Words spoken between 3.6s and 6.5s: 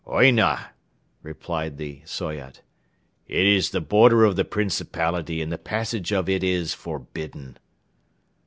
the border of the principality and the passage of it